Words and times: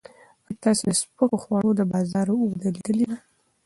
ایا 0.49 0.59
تاسو 0.63 0.81
د 0.87 0.91
سپکو 1.01 1.35
خوړو 1.43 1.69
د 1.75 1.81
بازار 1.93 2.27
وده 2.31 2.69
لیدلې 2.75 3.05
ده؟ 3.09 3.17